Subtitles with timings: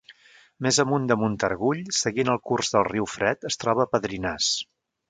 [0.67, 4.55] Més amunt de Montargull, seguint el curs del riu Fred es troba Padrinàs.